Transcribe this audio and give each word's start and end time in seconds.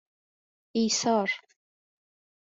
ایثار 0.73 1.29